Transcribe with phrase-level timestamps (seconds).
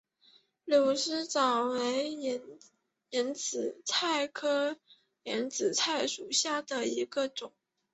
[0.65, 4.77] 柳丝藻为眼子菜科
[5.21, 7.53] 眼子菜属下的一个种。